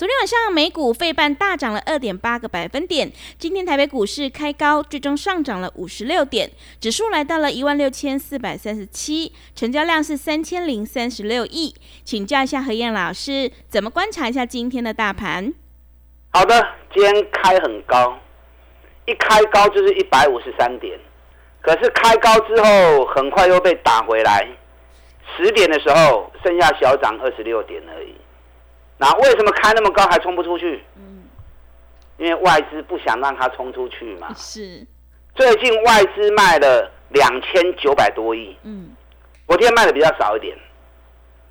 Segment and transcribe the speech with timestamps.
[0.00, 6.50] 昨天晚上美股费半大涨了二点八个百分点，今天台北股市开高，最终上涨了五十六点，
[6.80, 11.74] 指数来到了一万六千四百三十七，成交量是三千零三十六亿。
[12.02, 15.52] 请教一下何燕老师，怎么观察一下今天的大盘？
[16.30, 18.18] 好的，今天开很高，
[19.04, 20.98] 一开高就是一百五十三点，
[21.60, 24.48] 可是开高之后很快又被打回来，
[25.36, 28.14] 十点的时候剩下小涨二十六点而已。
[29.00, 30.84] 那为什么开那么高还冲不出去？
[30.94, 31.24] 嗯，
[32.18, 34.28] 因为外资不想让它冲出去嘛。
[34.36, 34.86] 是，
[35.34, 38.54] 最近外资卖了两千九百多亿。
[38.62, 38.90] 嗯，
[39.48, 40.54] 昨天卖的比较少一点。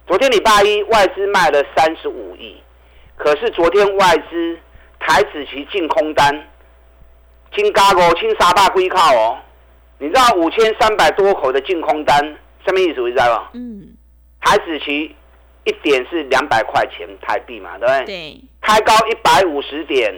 [0.05, 2.61] 昨天礼拜一外资卖了三十五亿，
[3.15, 4.59] 可是昨天外资
[4.99, 6.31] 台子期净空单，
[7.55, 9.39] 金嘎五清沙大龟靠哦。
[9.97, 12.19] 你知道五千三百多口的净空单
[12.63, 13.01] 什么意思？
[13.01, 13.49] 你知道吗？
[13.53, 13.97] 嗯，
[14.41, 15.15] 台子期。
[15.65, 18.05] 一点是两百块钱台币嘛，对不对？
[18.05, 18.41] 对。
[18.61, 20.13] 开高一百五十点，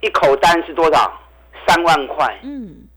[0.00, 1.20] 一口单是多少？
[1.66, 2.38] 三万块。
[2.42, 2.88] 嗯。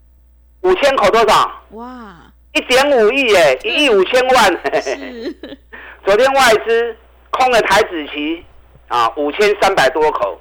[0.62, 1.62] 五千口多少？
[1.72, 2.16] 哇！
[2.54, 4.62] 一点五亿耶，一亿五千万。
[6.04, 6.96] 昨天外资
[7.30, 8.44] 空了台子期
[8.88, 10.40] 啊，五千三百多口，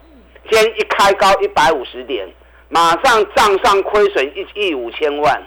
[0.48, 2.26] 今天一开高一百五十点，
[2.68, 5.42] 马上账上亏损一亿五千万，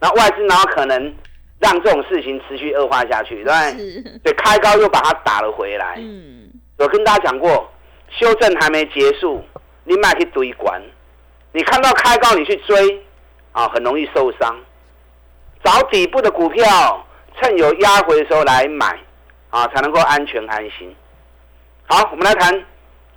[0.00, 1.14] 那外资哪有可能？
[1.60, 4.18] 让这种事情持续恶化下去，对不对？
[4.24, 5.96] 对，开高又把它打了回来。
[5.98, 7.70] 嗯，我跟大家讲过，
[8.08, 9.44] 修正还没结束，
[9.84, 10.80] 你买去追管。
[11.52, 13.04] 你看到开高你去追，
[13.52, 14.58] 啊，很容易受伤。
[15.62, 17.06] 找底部的股票，
[17.38, 18.98] 趁有压回的时候来买，
[19.50, 20.96] 啊，才能够安全安心。
[21.86, 22.54] 好，我们来谈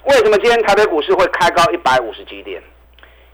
[0.04, 2.62] 为什么今天台北股市会开高一百五十几点？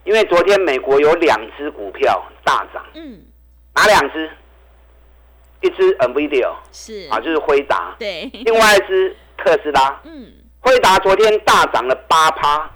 [0.04, 2.86] 因为昨天美国有两只股票大涨。
[2.94, 3.20] 嗯，
[3.74, 4.30] 哪两只？
[5.62, 7.96] 一只 Nvidia 是啊，就是辉达。
[8.00, 10.00] 对，另外一只特斯拉。
[10.04, 10.32] 嗯，
[10.62, 12.70] 辉达昨天大涨了八趴，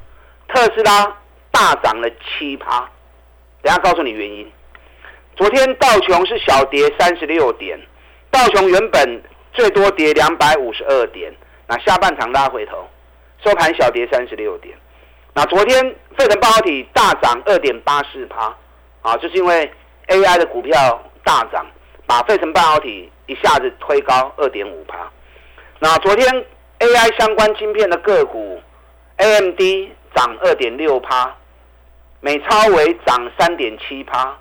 [0.50, 1.18] 特斯拉
[1.52, 2.90] 大涨了七趴。
[3.62, 4.52] 等下告诉你原因。
[5.36, 7.80] 昨天道琼是小跌三十六点，
[8.30, 9.24] 道琼原本
[9.54, 11.34] 最多跌两百五十二点，
[11.68, 12.86] 那下半场拉回头，
[13.44, 14.78] 收盘小跌三十六点。
[15.34, 15.84] 那昨天
[16.18, 18.54] 费城半导体大涨二点八四趴，
[19.02, 19.72] 啊，就是因为
[20.08, 21.66] AI 的股票大涨。
[22.06, 25.10] 把费城半导体一下子推高二点五趴，
[25.80, 26.46] 那昨天
[26.80, 28.62] AI 相关晶片的个股
[29.18, 29.60] ，AMD
[30.14, 31.34] 涨二点六趴，
[32.20, 34.38] 美超维涨三点七趴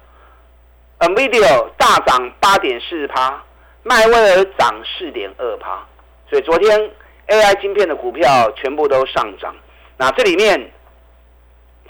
[0.98, 3.42] ，NVIDIA 大涨八点四趴，
[3.82, 5.86] 迈威尔涨四点二趴，
[6.28, 6.90] 所以昨天
[7.28, 9.54] AI 晶片的股票全部都上涨。
[9.96, 10.72] 那这里面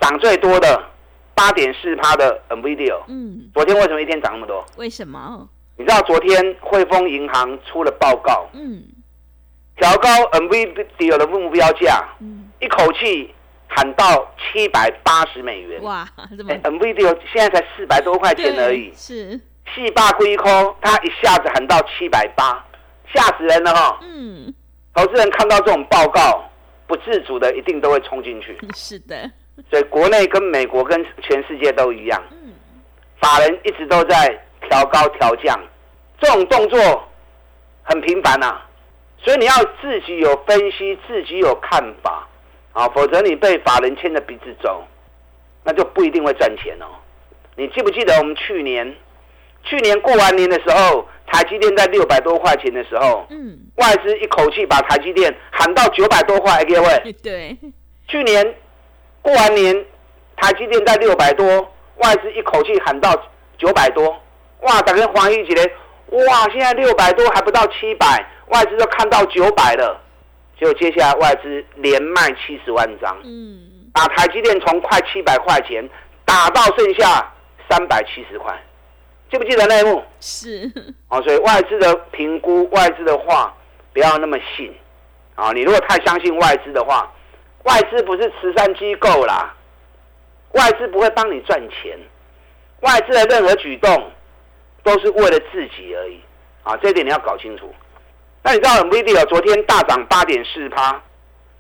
[0.00, 0.82] 涨最多的
[1.34, 4.64] 八点四趴的 NVIDIA，嗯，昨天为什么一天涨那么多？
[4.76, 5.48] 为什么？
[5.76, 8.82] 你知道昨天汇丰银行出了报告，嗯，
[9.76, 13.34] 调高 NVIDIA 的目标价，嗯，一口气
[13.68, 16.06] 喊到七百八十美元，哇，
[16.36, 19.40] 怎么？NVIDIA 现在才四百多块钱而已，是，
[19.74, 22.64] 细霸归空，他一下子喊到七百八，
[23.14, 24.52] 吓死人了哈，嗯，
[24.94, 26.44] 投资人看到这种报告，
[26.86, 29.28] 不自主的一定都会冲进去， 是的，
[29.70, 32.52] 所以国内跟美国跟全世界都一样，嗯，
[33.20, 34.38] 法人一直都在。
[34.68, 35.58] 调高调降，
[36.20, 37.08] 这种动作
[37.82, 38.60] 很频繁呐，
[39.18, 42.28] 所以你要自己有分析，自己有看法
[42.72, 44.84] 啊，否则你被法人牵着鼻子走，
[45.64, 46.86] 那就不一定会赚钱哦。
[47.56, 48.96] 你记不记得我们去年，
[49.62, 57.56] 去年过完年的时候，台积电在六百多块钱的时候，嗯，外资一口气把台积电喊到九百多块，各位， 对，
[58.08, 58.54] 去年
[59.20, 59.84] 过完年，
[60.36, 61.46] 台积电在六百多，
[61.96, 63.14] 外资一口气喊到
[63.58, 64.16] 九百多。
[64.62, 64.80] 哇！
[64.82, 65.64] 打跟黄一起来，
[66.10, 66.48] 哇！
[66.50, 70.00] 现在六百多还不到七百，外资都看到九百了。
[70.58, 73.58] 结果接下来外资连卖七十万张，嗯，
[73.92, 75.88] 把台积电从快七百块钱
[76.24, 77.32] 打到剩下
[77.68, 78.56] 三百七十块，
[79.30, 80.02] 记不记得那一幕？
[80.20, 80.70] 是。
[81.08, 83.52] 哦，所以外资的评估，外资的话
[83.92, 84.72] 不要那么信。
[85.34, 87.10] 啊，你如果太相信外资的话，
[87.64, 89.52] 外资不是慈善机构啦，
[90.52, 91.98] 外资不会帮你赚钱。
[92.82, 94.10] 外资的任何举动
[94.82, 96.20] 都是为了自己而已
[96.62, 97.72] 啊，这一点你要搞清楚。
[98.44, 101.00] 那你知道 NVIDIA 昨天大涨八点四趴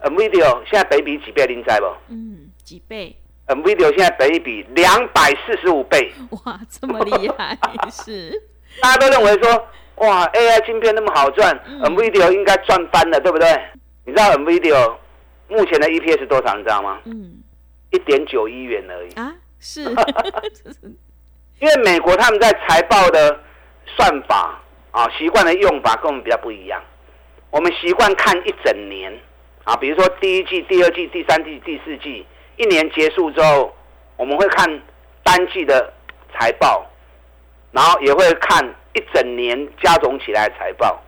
[0.02, 1.46] ，NVIDIA 现在北比几倍？
[1.46, 1.86] 您在不？
[2.08, 3.14] 嗯，几倍
[3.46, 6.12] ？NVIDIA 现在北比两百四十五倍。
[6.44, 7.56] 哇，这么厉害
[7.90, 8.32] 是？
[8.82, 13.48] 大家都认为说，哇，AI 晶片那么好赚，NVIDIA 应该赚翻了，对不对？
[14.04, 14.96] 你知道 NVIDIA
[15.48, 16.56] 目前的 EPS 多少？
[16.56, 16.98] 你知道吗？
[17.04, 17.42] 嗯，
[17.90, 19.84] 一点九亿元而已啊，是。
[21.58, 23.40] 因为美国他们在财报的
[23.86, 24.60] 算法
[24.90, 26.82] 啊，习惯的用法跟我们比较不一样。
[27.50, 29.12] 我们习惯看一整年
[29.64, 32.26] 啊，比如说第一季、第二季、第三季、第四季，
[32.56, 33.74] 一年结束之后，
[34.16, 34.82] 我们会看
[35.22, 35.92] 单季的
[36.32, 36.84] 财报，
[37.70, 38.64] 然后也会看
[38.94, 41.00] 一整年加总起来的财报。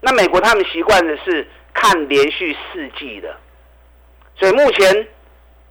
[0.00, 3.36] 那美国他们习惯的是看连续四季的，
[4.36, 5.06] 所以目前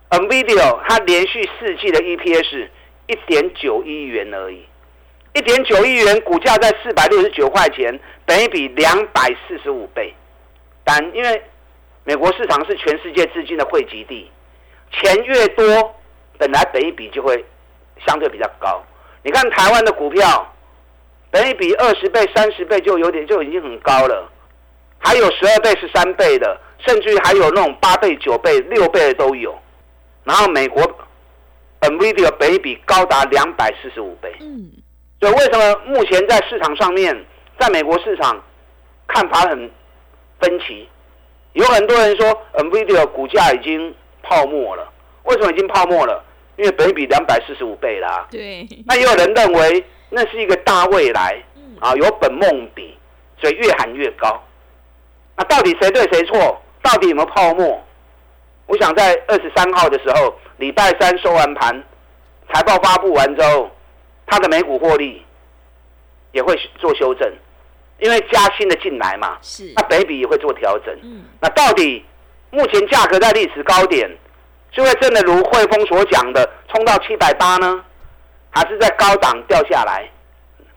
[0.09, 2.69] NVIDIA 它连续四季的 EPS。
[3.07, 4.65] 一点九亿元而已，
[5.33, 10.13] 一点九亿元，股价在四百六十九块钱，等于比两百四十五倍。
[10.83, 11.41] 但因为
[12.03, 14.29] 美国市场是全世界资金的汇集地，
[14.91, 15.95] 钱越多，
[16.37, 17.45] 本来等一比就会
[18.05, 18.83] 相对比较高。
[19.23, 20.53] 你看台湾的股票，
[21.31, 24.29] 等一比二十倍、三十倍就有点就已经很高了，
[24.99, 29.57] 还有十二倍、十三倍的，甚至于还有那种八倍、九倍、六倍的都有。
[30.25, 30.83] 然后美国。
[31.87, 34.71] NVIDIA 北比高达两百四十五倍，嗯，
[35.19, 37.25] 所以为什么目前在市场上面，
[37.59, 38.41] 在美国市场
[39.07, 39.69] 看法很
[40.39, 40.87] 分歧？
[41.53, 44.91] 有很多人说 NVIDIA 股价已经泡沫了，
[45.23, 46.23] 为什么已经泡沫了？
[46.57, 48.27] 因为北比两百四十五倍啦。
[48.31, 48.67] 对。
[48.85, 51.41] 那也有人认为那是一个大未来，
[51.79, 52.97] 啊，有本梦比，
[53.39, 54.43] 所以越喊越高。
[55.35, 56.61] 那到底谁对谁错？
[56.81, 57.79] 到底有没有泡沫？
[58.67, 60.33] 我想在二十三号的时候。
[60.57, 61.83] 礼拜三收完盘，
[62.51, 63.69] 财报发布完之后，
[64.25, 65.23] 它的每股获利
[66.31, 67.31] 也会做修正，
[67.99, 70.91] 因为加薪的进来嘛，是，那北比也会做调整。
[71.03, 72.03] 嗯，那到底
[72.49, 74.09] 目前价格在历史高点，
[74.71, 77.85] 就会真的如汇丰所讲的冲到七百八呢，
[78.49, 80.09] 还是在高档掉下来，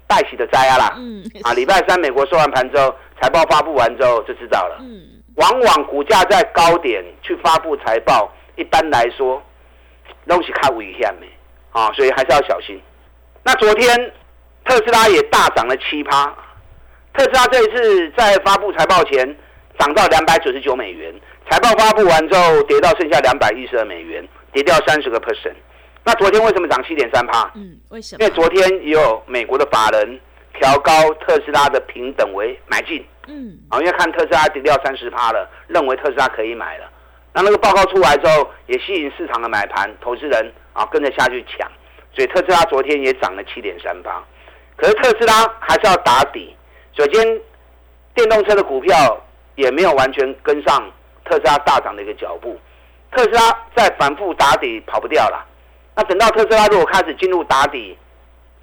[0.06, 0.94] 带喜的灾啊啦？
[0.98, 4.76] 嗯，啊，礼拜三美国收完盘之后，财报发布完之后就知道了。
[4.80, 9.42] 嗯，往往股价在高点去发布财报，一般来说。
[10.28, 11.26] 东西看危险的
[11.72, 12.80] 啊，所以还是要小心。
[13.42, 14.12] 那昨天
[14.64, 16.32] 特斯拉也大涨了七趴，
[17.14, 19.36] 特斯拉这一次在发布财报前
[19.76, 21.12] 涨到两百九十九美元，
[21.50, 25.54] 财报发布完之后跌到剩下两百一十二美元，跌掉三十个 percent。
[26.04, 27.50] 那昨天为什么涨七点三趴？
[27.56, 28.22] 嗯，为什么？
[28.22, 30.20] 因为昨天也有美国的法人
[30.60, 36.90] 调高特斯拉的平等为买进，嗯，啊，因为看特斯拉跌掉三十趴了，认为特斯拉可以买了。
[37.32, 41.70] 那那个报告出来之后，也吸引市场的买盘，投资人啊跟着下去抢，
[42.12, 44.20] 所以特斯拉昨天也涨了七点三八。
[44.76, 46.56] 可是特斯拉还是要打底，
[46.98, 47.40] 首先
[48.14, 48.94] 电动车的股票
[49.54, 50.90] 也没有完全跟上
[51.24, 52.58] 特斯拉大涨的一个脚步，
[53.12, 55.46] 特斯拉在反复打底跑不掉了。
[55.94, 57.96] 那等到特斯拉如果开始进入打底，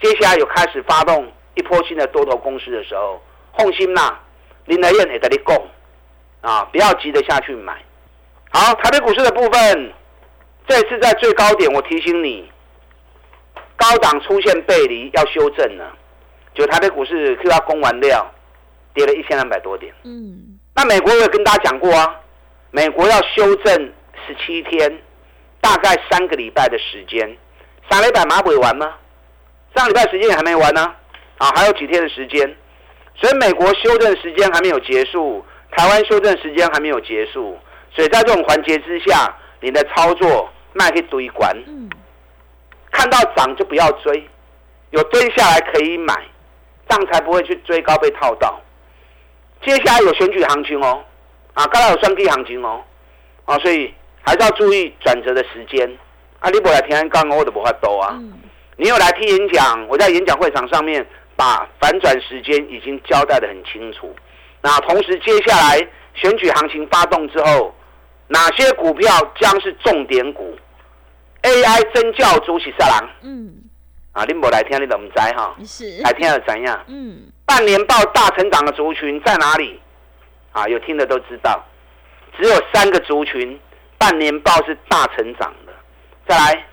[0.02, 3.22] 接下来有开始发动一波新的多头攻势的时候，
[3.58, 4.20] 放心啦，
[4.68, 5.68] 林德燕也在你供
[6.42, 7.76] 啊，不要急着下去买。
[8.52, 9.94] 好，台北股市的部分，
[10.68, 12.50] 这次在最高点，我提醒你，
[13.76, 15.94] 高档出现背离，要修正了。
[16.54, 18.26] 就台北股市 Q 要攻完料，
[18.94, 19.94] 跌了一千两百多点。
[20.04, 22.16] 嗯，那美国我也跟大家讲过啊，
[22.72, 23.74] 美国要修正
[24.26, 25.02] 十七天，
[25.62, 27.38] 大概三个礼拜的时间。
[27.90, 28.96] 三礼拜马尾完吗？
[29.76, 30.94] 上礼拜时间也还没完呢，
[31.38, 32.56] 啊，还有几天的时间。
[33.20, 37.58] 所以美国修正时间还没有结束，台湾修正时间还没有结束。
[37.92, 41.56] 所以在这种环节之下，你的操作卖去堆关，
[42.92, 44.30] 看到涨就不要追，
[44.92, 46.14] 有蹲下来可以买，
[46.88, 48.62] 这样才不会去追高被套到。
[49.66, 51.04] 接下来有选举行情哦，
[51.56, 52.84] 啊，刚才有双 K 行情哦，
[53.46, 55.98] 啊，所以还是要注意转折的时间。
[56.40, 58.16] 啊，你不来听刚我都不发多啊。
[58.76, 61.04] 你有来听演讲，我在演讲会场上面
[61.38, 64.14] 把反转时间已经交代的很清楚。
[64.62, 67.74] 那同时接下来选举行情发动之后。
[68.30, 70.54] 哪些股票将是重点股
[71.44, 73.10] ？AI 真教主喜色郎。
[73.22, 73.56] 嗯，
[74.12, 75.56] 啊，林博来听你怎么摘哈？
[75.64, 76.78] 是来听了怎样？
[76.88, 79.80] 嗯，半年报大成长的族群在哪里？
[80.52, 81.64] 啊，有听的都知道，
[82.38, 83.58] 只有三个族群
[83.98, 85.72] 半年报是大成长的。
[86.28, 86.66] 再来，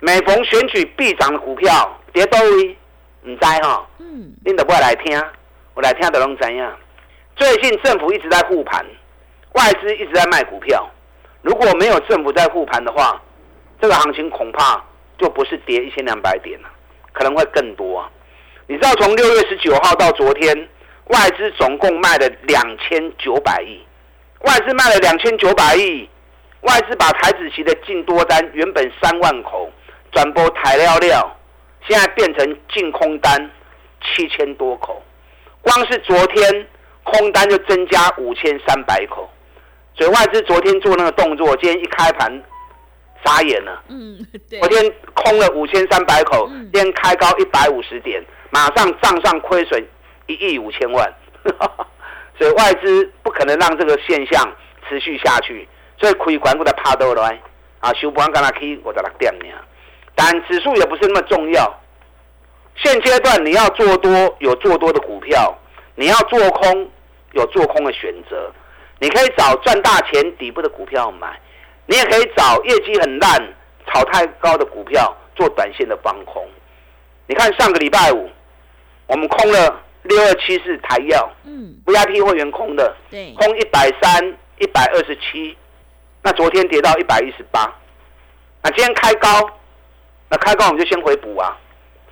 [0.00, 2.76] 每逢选举必涨的股票，跌多位，
[3.24, 3.86] 唔知哈？
[3.98, 5.22] 嗯，你都不来听，
[5.74, 6.72] 我来听都拢怎样？
[7.36, 8.84] 最近政府一直在护盘。
[9.54, 10.84] 外资一直在卖股票，
[11.42, 13.22] 如果没有政府在护盘的话，
[13.80, 14.82] 这个行情恐怕
[15.16, 16.68] 就不是跌一千两百点了，
[17.12, 18.10] 可能会更多啊。
[18.66, 20.68] 你知道从六月十九号到昨天，
[21.04, 23.80] 外资总共卖了两千九百亿，
[24.40, 26.08] 外资卖了两千九百亿，
[26.62, 29.70] 外资把台子期的净多单原本三万口
[30.10, 31.36] 转播台料料，
[31.86, 33.50] 现在变成净空单
[34.02, 35.02] 七千多口，
[35.62, 36.66] 光是昨天
[37.02, 39.30] 空单就增加五千三百口，
[39.96, 42.42] 所以外资昨天做那个动作，今天一开盘
[43.24, 43.82] 傻眼了。
[43.88, 44.58] 嗯，对。
[44.60, 48.22] 昨天空了五千三百口，今天开高一百五十点。
[48.50, 49.84] 马上账上亏损
[50.26, 51.12] 一亿五千万，
[52.38, 54.56] 所以外资不可能让这个现象
[54.88, 57.36] 持续下去，所以亏管我在怕多来
[57.80, 59.46] 啊，收盘干那去我在那点呢。
[60.14, 61.80] 但指数也不是那么重要，
[62.76, 65.56] 现阶段你要做多有做多的股票，
[65.94, 66.90] 你要做空
[67.32, 68.52] 有做空的选择。
[69.00, 71.38] 你可以找赚大钱底部的股票买，
[71.86, 73.54] 你也可以找业绩很烂、
[73.86, 76.46] 炒太高的股票做短线的放空。
[77.26, 78.30] 你看上个礼拜五。
[79.06, 85.54] 我们空了六二七四台药，嗯，VIP 会员空的，对，空一百三一百二十七，
[86.22, 87.70] 那昨天跌到一百一十八，
[88.62, 89.28] 那今天开高，
[90.34, 91.56] 那开高我们就先回补啊，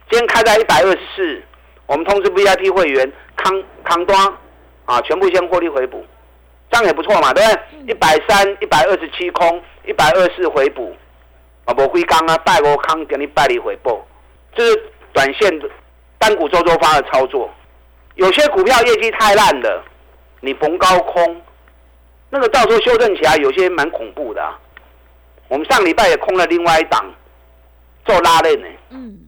[0.09, 1.43] 今天开在一百二十四，
[1.87, 3.53] 我们通知 VIP 会员康
[3.83, 4.17] 康端
[4.85, 6.07] 啊，全部先获利回补，
[6.71, 7.91] 这样也不错嘛，对不对？
[7.91, 10.95] 一百三一百二十七空，一百二四回补，
[11.65, 14.07] 啊，无归刚啊，拜我康给你拜你回报，
[14.55, 15.69] 这是短线的。
[16.21, 17.51] 单股周周发的操作，
[18.15, 19.85] 有些股票业绩太烂了，
[20.39, 21.43] 你逢高空，
[22.31, 24.55] 那个到时候修正起来，有些蛮恐怖的。
[25.49, 27.05] 我们上礼拜也空了另外一档，
[28.05, 28.67] 做拉链呢。
[28.91, 29.19] 嗯，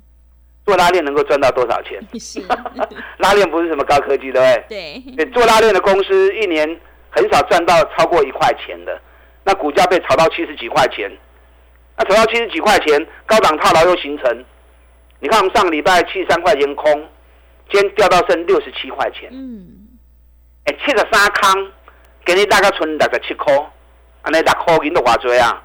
[0.67, 2.01] 做拉链能够赚到多少钱？
[3.19, 5.03] 拉链不是什么高科技，对不对？
[5.17, 5.27] 对。
[5.33, 6.69] 做拉链的公司一年
[7.11, 9.01] 很少赚到超过一块钱的，
[9.45, 11.11] 那股价被炒到七十几块钱，
[11.97, 14.45] 那炒到七十几块钱，高档套牢又形成。
[15.21, 16.93] 你看，我们上个礼拜七十三块钱空，
[17.71, 19.31] 今天掉到剩六十七块钱。
[19.33, 19.65] 嗯，
[20.65, 21.73] 哎，七十三康，
[22.25, 23.55] 给你大概存六十七块，
[24.23, 25.63] 安尼六块银都偌多啊，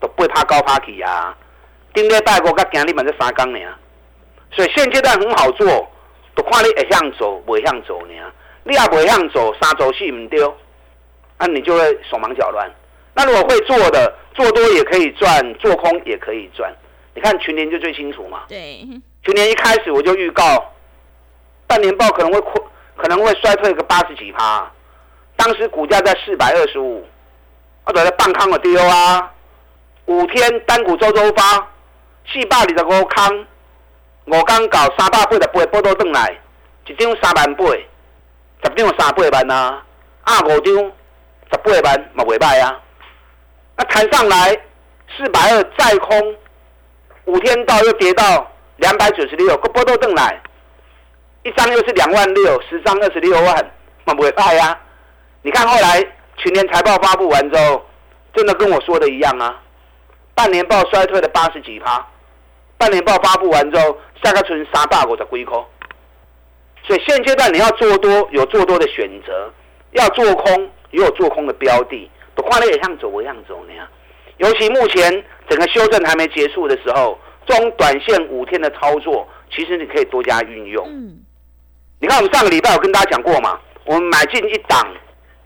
[0.00, 1.36] 都不会怕高怕起啊。
[1.96, 3.58] 顶礼拜五甲今日嘛这三缸呢，
[4.52, 5.66] 所以现阶段很好做，
[6.34, 8.12] 都看你会向走，不会向走呢。
[8.64, 10.54] 你也不会向走，三走四唔丢，
[11.38, 12.70] 那你就会手忙脚乱。
[13.14, 16.70] 那如果会做的，做多也可以赚，做空也可以赚。
[17.14, 18.42] 你看群年就最清楚嘛。
[18.46, 18.86] 对，
[19.24, 20.44] 群年一开始我就预告，
[21.66, 22.62] 半年报可能会亏，
[22.96, 24.70] 可能会衰退个八十几趴。
[25.34, 27.06] 当时股价在四百二十五，
[27.86, 29.32] 我在半康的丢啊。
[30.04, 31.66] 五天单股周周发，
[32.32, 33.46] 四百二十五康，
[34.26, 36.38] 五刚搞三百八十八波多转来，
[36.86, 39.84] 一张三万八，十张三八万啊，
[40.22, 42.80] 啊五张十八万嘛袂歹啊。
[43.76, 44.58] 那弹上来
[45.16, 46.36] 四百二再空。
[47.26, 50.40] 五天到又跌到两百九十六，个波都登来，
[51.42, 53.70] 一张又是两万六，十张二十六万，
[54.04, 54.78] 嘛不会怕呀？
[55.42, 56.00] 你看后来
[56.36, 57.84] 去年财报发布完之后，
[58.32, 59.60] 真的跟我说的一样啊，
[60.36, 62.06] 半年报衰退了八十几趴，
[62.78, 65.64] 半年报发布完之后，下个村三大股的归空，
[66.84, 69.52] 所以现阶段你要做多有做多的选择，
[69.92, 73.86] 要做空也有做空的标的，都看你也像走，我样走那样。
[74.38, 80.86] 尤其目前整个修正还没结束的时候，这种短线五天的操作，其实你可以多加运用。
[80.86, 81.16] 嗯，
[81.98, 84.86] 你看我们上个礼拜有跟大家讲过嘛，我们买进一档，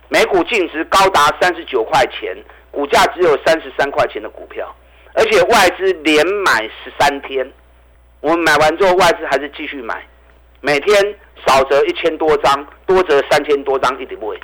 [0.08, 2.36] 每股净值高达三十九块钱，
[2.72, 4.74] 股价只有三十三块钱的股票，
[5.14, 7.50] 而且外资连买十三天，
[8.20, 10.02] 我们买完之后外资还是继续买，
[10.60, 11.14] 每天
[11.46, 14.40] 少则一千多张，多则三千多张一点不会，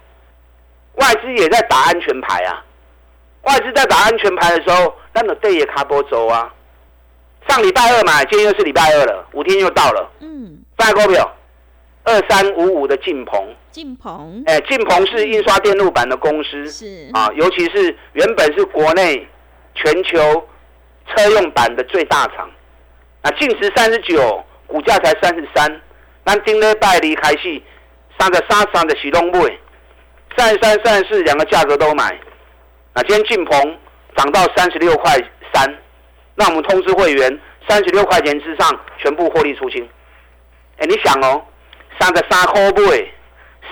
[0.94, 2.64] 外资也在打安全牌啊。
[3.42, 6.52] 外资在打安全牌的时候，那个对也卡波走啊。
[7.48, 10.10] 上礼拜二买，今天又是礼拜二了，五天又到了。
[10.18, 10.58] 嗯。
[10.74, 11.32] 大股票，
[12.02, 13.54] 二三五五的晋鹏。
[13.70, 14.42] 晋鹏。
[14.46, 16.68] 哎，晋鹏是印刷电路板的公司。
[16.68, 17.08] 是。
[17.12, 19.28] 啊，尤其是原本是国内
[19.76, 20.44] 全球
[21.08, 22.50] 车用版的最大厂。
[23.22, 25.80] 啊，净值三十九，股价才三十三。
[26.24, 27.62] 但今日拜离开戏，
[28.18, 29.58] 三十三三的启动位，
[30.36, 32.18] 三十三、三十四两个价格都买。
[32.94, 33.78] 那今天晋鹏
[34.16, 35.16] 涨到三十六块
[35.52, 35.72] 三，
[36.34, 39.88] 那我们通知会员三十六块钱之上全部获利出清。
[40.78, 41.42] 哎，你想哦，
[42.00, 43.12] 三十三块买，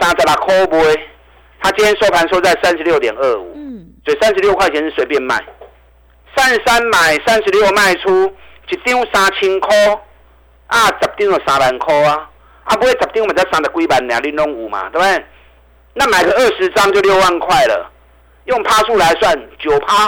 [0.01, 1.07] 三十六块买，
[1.61, 5.43] 他今天收盘收在三十六点二五，嗯，所以三十六块钱是随便卖，
[6.37, 8.33] 三十三买，三十六卖出，
[8.69, 9.77] 一张三千块，
[10.67, 12.29] 啊，十张就三万块啊，
[12.65, 15.25] 啊，不会十张嘛才三十几万两，你拢有嘛，对不对？
[15.95, 17.91] 那买个二十张就六万块了。
[18.47, 20.05] 用趴数来算，九趴，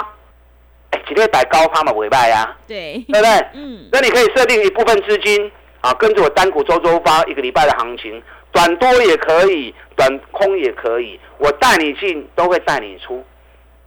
[0.91, 3.47] 哎，几天摆高趴嘛，尾拜呀，对，对不对？
[3.53, 13.25] 嗯，那你可以设定一部分资金啊，跟着我单股周周发一个礼拜的行情，短多也可以，短空也可以，我带你进都会带你出，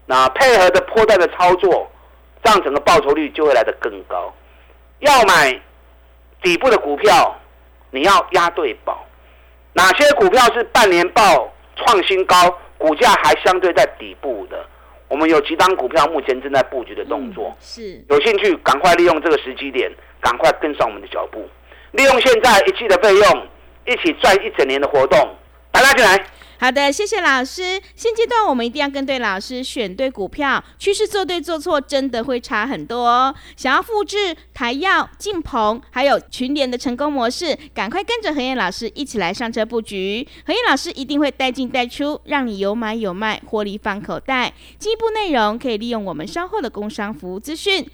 [0.07, 1.89] 那配合的破蛋的操作，
[2.43, 4.35] 这样整个报酬率就会来得更高。
[5.01, 5.61] 要买
[6.43, 7.35] 底部的股票，
[7.91, 9.07] 你要押对宝。
[9.73, 14.65] 哪些股票是半年报创新高，股价还相对在底部的？
[15.09, 21.49] 我们有几档股票目前正在布局的动作，是有兴趣赶快利用这个时机点，赶快跟上我们的脚步，
[21.93, 23.47] 利用现在一季的费用，
[23.87, 25.37] 一起赚一整年的活动，
[25.73, 26.25] 大家进来。
[26.61, 27.81] 好的，谢谢老师。
[27.97, 33.35] 现阶段我们一定要跟对老师，选对股票，趋势做对做错真的会差很多哦。
[33.57, 40.29] 想要复制台药、晋鹏还有群联的成功模式，赶快跟着何燕老师一起来上车布局。
[40.47, 44.53] 何燕老师一定会带进带出，让你有买有卖，获利放口袋。
[44.79, 47.89] 进一步内容可以利用我们稍后的工商服务资讯。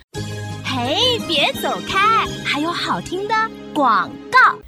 [0.64, 3.34] 嘿，别走开，还有好听的
[3.72, 4.58] 广告。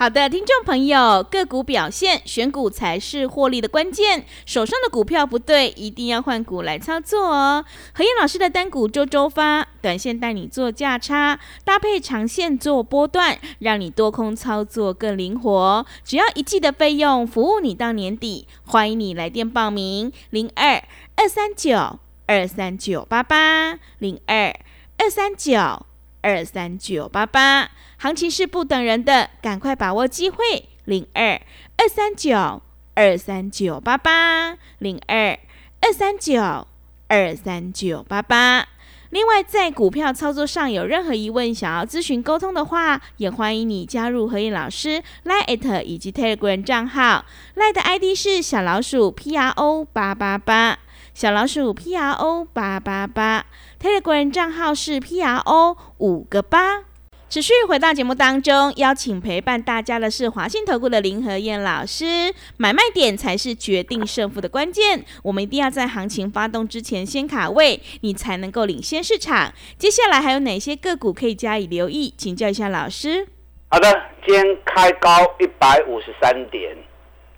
[0.00, 4.24] 好的，听众朋友，个股表现，选股才是获利的关键。
[4.46, 7.62] 手上的股票不对，一定要换股来操作哦。
[7.92, 15.84] 何燕老师的单股周周发，短线带你做价差，搭配长线做波段，让你多空操作更灵活。
[16.02, 18.48] 只要一季的费用，服务你到年底。
[18.64, 20.82] 欢迎你来电报名：零二
[21.16, 24.58] 二三九二三九八八零二
[24.96, 25.84] 二三九。
[26.22, 30.68] 二三九八八，行情是不等人的，赶快把握机会。
[30.84, 31.40] 零二
[31.76, 32.62] 二三九
[32.94, 35.38] 二三九八八，零二
[35.80, 36.66] 二三九
[37.08, 38.66] 二三九八八。
[39.10, 47.24] 另外，在股票操作上有任何疑问，想要咨询沟通的话，也欢迎你加入何燕老师 Line 以及 Telegram 账号。
[47.56, 50.78] Line 的 ID 是小老鼠 P R O 八八八，
[51.14, 53.46] 小老鼠 P R O 八八八。
[53.80, 56.84] Telegram 账号是 PRO 五个八。
[57.28, 62.34] 持续回到节目当中，邀请陪伴大家的是华信投顾的林和燕老师。
[62.56, 69.52] 买卖点才是决定胜负的关键，我们一定要在行情发动之前先卡位，你才能够领先市场。
[69.78, 72.12] 接下来还有哪些个股可以加以留意？
[72.16, 73.28] 请教一下老师。
[73.68, 73.88] 好的，
[74.26, 75.08] 今天开高
[75.38, 76.76] 一百五十三点，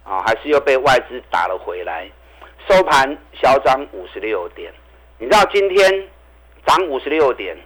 [0.05, 2.11] 啊，还是又被外资打了回来，
[2.69, 4.73] 收盘小涨五十六点。
[5.19, 6.09] 你知道今天？
[6.65, 7.57] 涨五十六点，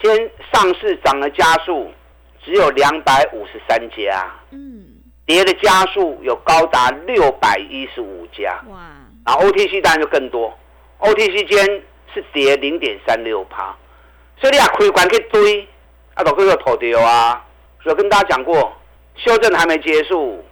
[0.00, 1.92] 今天上市涨的家数
[2.40, 4.86] 只有两百五十三家，嗯，
[5.26, 8.78] 跌的家数有高达六百一十五家，哇，
[9.26, 10.56] 然后 OTC 当然就更多
[11.00, 11.82] ，OTC 间
[12.14, 13.76] 是跌零点三六趴，
[14.40, 15.66] 所以你啊亏管去追，
[16.14, 17.44] 啊都可以投掉啊，
[17.82, 18.72] 所以跟大家讲过，
[19.16, 20.44] 修正还没结束，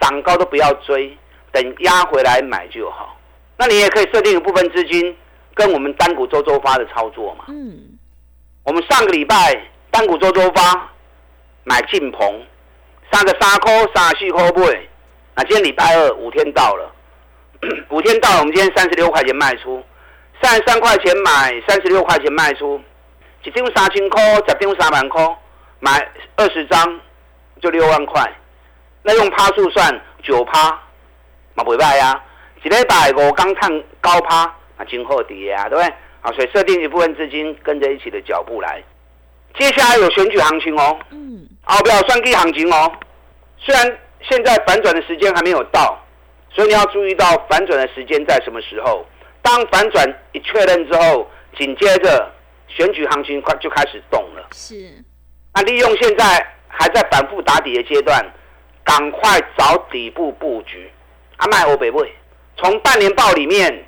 [0.00, 1.16] 涨高都不要追，
[1.52, 3.16] 等压回来买就好，
[3.58, 5.14] 那你也可以设定一部分资金。
[5.54, 7.98] 跟我们单股周周发的操作嘛，嗯，
[8.62, 10.88] 我们上个礼拜单股周周发
[11.64, 12.46] 买进棚，
[13.10, 14.80] 三个三颗三四颗买，
[15.34, 16.88] 那今天礼拜二五天到了，
[17.90, 19.82] 五天到了，我们今天三十六块钱卖出，
[20.40, 22.80] 三十三块钱买，三十六块钱卖出，
[23.42, 25.36] 一张三千块，十张三万块，
[25.80, 27.00] 买二十张
[27.60, 28.32] 就六万块，
[29.02, 30.70] 那用趴数算九趴，
[31.54, 32.22] 嘛不歹呀，
[32.62, 34.54] 一礼拜五刚探高趴。
[34.76, 35.92] 啊，今后跌啊，对不对？
[36.20, 38.80] 啊，所以设定一部分资金跟着一起的脚步来。
[39.58, 42.92] 接下来有选举行情哦，嗯，好，不要算计行情哦。
[43.58, 46.00] 虽然现在反转的时间还没有到，
[46.48, 49.04] 所以你要注意到反转的时间在什么时候。
[49.42, 52.30] 当反转一确认之后，紧接着
[52.68, 54.46] 选举行情快就开始动了。
[54.52, 54.92] 是。
[55.54, 56.24] 那利用现在
[56.68, 58.24] 还在反复打底的阶段，
[58.84, 60.88] 赶快找底部布局。
[61.38, 62.12] 阿麦欧北位，
[62.58, 63.84] 从半年报里面。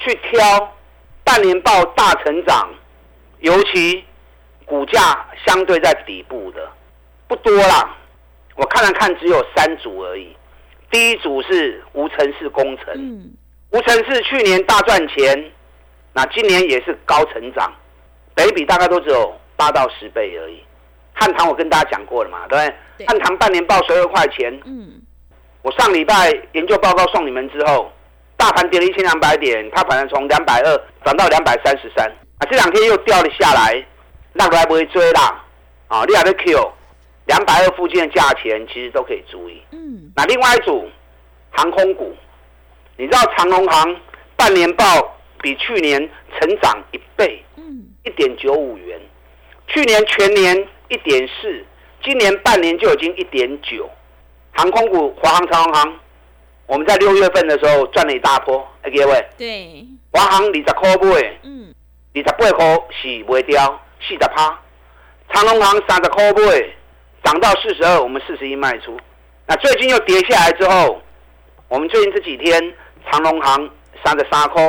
[0.00, 0.76] 去挑
[1.24, 2.72] 半年报大成长，
[3.40, 4.04] 尤其
[4.64, 6.70] 股价相对在底部的
[7.26, 7.96] 不多啦。
[8.54, 10.36] 我看了看，只有三组而已。
[10.88, 13.34] 第一组是无尘室工程，
[13.72, 15.50] 无尘室去年大赚钱，
[16.12, 17.72] 那今年也是高成长，
[18.36, 20.62] 北比大概都只有八到十倍而已。
[21.12, 23.06] 汉唐我跟大家讲过了嘛，对不对？
[23.08, 25.02] 汉唐半年报十二块钱，嗯，
[25.62, 27.90] 我上礼拜研究报告送你们之后。
[28.38, 32.06] 大盘跌了一千两百点，它反而从两百二涨到两百三十三
[32.38, 32.46] 啊！
[32.48, 33.84] 这两天又掉了下来，
[34.32, 35.44] 那个还不会追啦
[35.88, 36.04] 啊！
[36.06, 36.72] 你还在 Q
[37.26, 39.60] 两百二附近的价钱，其实都可以注意。
[39.72, 40.88] 嗯，那另外一组
[41.50, 42.14] 航空股，
[42.96, 43.96] 你知道长龙航
[44.36, 44.84] 半年报
[45.42, 45.98] 比去年
[46.38, 49.00] 成长一倍，嗯，一点九五元，
[49.66, 50.56] 去年全年
[50.88, 51.64] 一点四，
[52.04, 53.90] 今年半年就已经一点九，
[54.52, 55.98] 航空股华航、长龙航。
[56.68, 59.26] 我们在六月份的时候赚了一大波，哎各位。
[59.38, 59.86] 对。
[60.12, 61.74] 华航二十块买，嗯，
[62.14, 64.58] 二二十八块是卖掉四十趴，
[65.32, 66.64] 长隆行三十块卖，
[67.24, 68.94] 涨到四十二，我们四十一卖出。
[69.46, 71.00] 那最近又跌下来之后，
[71.68, 72.74] 我们最近这几天
[73.10, 73.70] 长隆行
[74.04, 74.62] 三十三块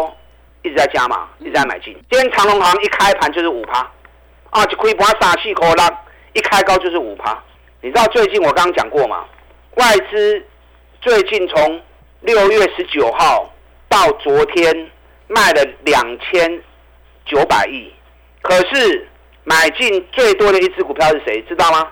[0.64, 1.94] 一直在加码，一直在买进。
[2.10, 3.80] 今天长隆行一开盘就是五趴，
[4.52, 7.38] 啊，就开盘三四块啦，一开高就是五趴。
[7.82, 9.26] 你知道最近我刚刚讲过吗？
[9.76, 10.46] 外资
[11.02, 11.82] 最近从
[12.22, 13.50] 六月十九号
[13.88, 14.92] 到昨天
[15.28, 16.62] 卖了两千
[17.26, 17.92] 九百亿，
[18.42, 19.08] 可是
[19.46, 21.42] 买进最多的一只股票是谁？
[21.44, 21.88] 知道吗？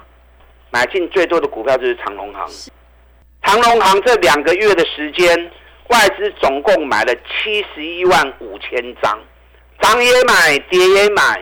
[0.70, 2.72] 买进最多的股票就是长隆行。
[3.44, 5.52] 长隆行这两个月的时间，
[5.88, 9.18] 外资总共买了七十一万五千张，
[9.80, 11.42] 涨也买，跌也买。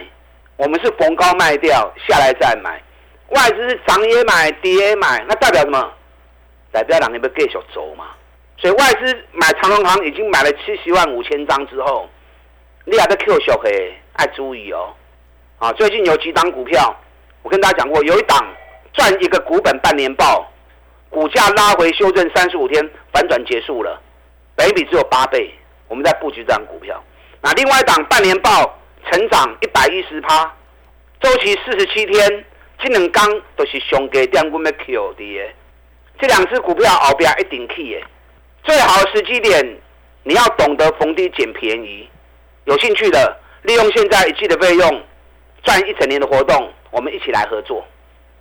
[0.57, 2.81] 我们是逢高卖掉，下来再买。
[3.29, 5.91] 外资是涨也买，跌也买，那代表什么？
[6.71, 8.05] 代表两年不继续走嘛？
[8.65, 12.09] 所以外资买长隆行已经买了七十万五千张之后，
[12.83, 14.91] 你还在 Q 小黑，爱注意哦。
[15.59, 16.99] 啊，最近有几档股票，
[17.43, 18.43] 我跟大家讲过，有一档
[18.91, 20.51] 赚一个股本半年报，
[21.11, 24.01] 股价拉回修正三十五天反转结束了，
[24.55, 25.53] 北比只有八倍，
[25.87, 26.99] 我们在布局这档股票。
[27.41, 28.49] 那另外一档半年报
[29.11, 30.51] 成长一百一十趴，
[31.21, 32.45] 周期四十七天，
[32.79, 33.23] 这两刚
[33.55, 35.53] 都是上给点我们 Q 的。
[36.17, 38.03] 这两只股票后边一定去耶，
[38.65, 39.63] 最好的时机点，
[40.23, 42.09] 你要懂得逢低捡便宜。
[42.65, 45.03] 有兴趣的，利用现在一季的费用，
[45.63, 47.85] 赚一整年的活动，我们一起来合作，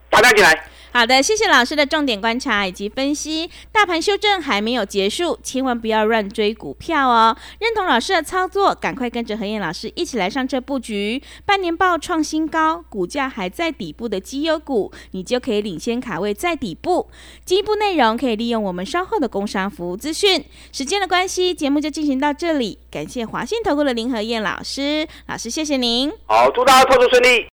[0.08, 0.64] 大家进来。
[0.96, 3.50] 好的，谢谢老师的重点观察以及分析。
[3.72, 7.36] 大盘修正还没有结束，千万不要乱追股票哦。
[7.58, 11.20] 认同老师的操作，赶快跟着何燕老师一起来上车布局。
[11.44, 17.10] 半年报创新高，股价还在底部的绩优股，你就可以领先卡位在底部。
[17.44, 20.44] 进一步内容可以利用我们稍后的工商服务资讯。
[20.70, 22.78] 时间的关系，节目就进行到这里。
[22.88, 26.12] 感谢华信投顾的林何燕老师，老师谢谢您。
[26.26, 27.53] 好，祝大家操作顺利。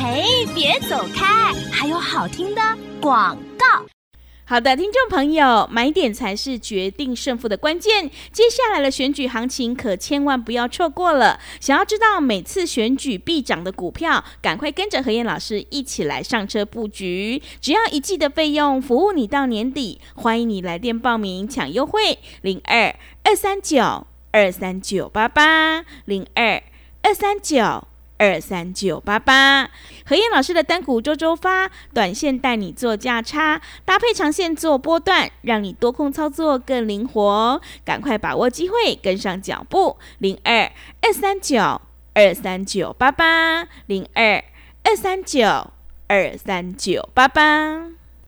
[0.00, 1.52] 嘿，别走开！
[1.72, 2.62] 还有好听的
[3.00, 3.84] 广告。
[4.44, 8.08] 好的，听众朋友，买点才是决定胜负的关键。
[8.30, 11.40] 接下来的选举行情可千万不要错过了。
[11.58, 17.42] 想要知道每次选举必涨的股票，赶快跟着何燕老师一起来上车布局。
[17.60, 20.00] 只要一季的费用，服务你到年底。
[20.14, 26.62] 欢迎你来电报名抢优惠，零二二三九二三九八八零二
[27.02, 27.88] 二三九。
[28.18, 29.70] 二三九八八，
[30.04, 37.60] 何燕老师的单股周周发，短线带你做价差，搭配长线做波段，让你多空操作更灵活。
[37.84, 39.96] 赶快把握机会，跟上脚步。
[40.18, 41.80] 零二二三九
[42.12, 44.42] 二三九八八，零二
[44.82, 45.70] 二三九
[46.08, 47.97] 二三九八八。